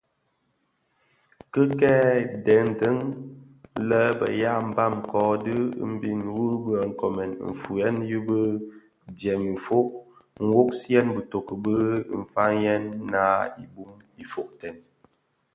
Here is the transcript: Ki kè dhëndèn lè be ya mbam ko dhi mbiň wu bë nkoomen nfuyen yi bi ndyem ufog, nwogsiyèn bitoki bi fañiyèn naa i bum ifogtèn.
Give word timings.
Ki 1.51 1.63
kè 1.79 1.95
dhëndèn 2.45 2.97
lè 3.87 4.01
be 4.19 4.27
ya 4.41 4.53
mbam 4.69 4.95
ko 5.11 5.21
dhi 5.43 5.55
mbiň 5.93 6.19
wu 6.35 6.45
bë 6.65 6.77
nkoomen 6.89 7.31
nfuyen 7.49 7.95
yi 8.09 8.17
bi 8.27 8.39
ndyem 9.09 9.41
ufog, 9.57 9.87
nwogsiyèn 10.45 11.07
bitoki 11.15 11.55
bi 11.63 11.75
fañiyèn 12.33 12.83
naa 13.11 13.41
i 13.61 13.63
bum 13.73 13.91
ifogtèn. 14.23 14.75